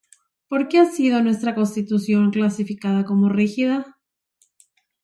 ¿Por 0.47 0.67
qué 0.67 0.79
ha 0.79 0.85
sido 0.87 1.21
nuestra 1.21 1.53
Constitución 1.53 2.31
clasificada 2.31 3.05
como 3.05 3.29
“rígida”? 3.29 3.97